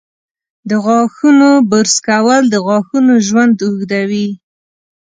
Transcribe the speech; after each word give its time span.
د 0.69 0.71
غاښونو 0.85 1.49
برش 1.71 1.93
کول 2.07 2.43
د 2.53 2.55
غاښونو 2.65 3.13
ژوند 3.27 3.55
اوږدوي. 3.65 4.27